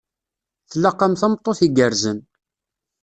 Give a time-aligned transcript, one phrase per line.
[0.69, 2.19] Tlaq-am tameṭṭut igerrzen.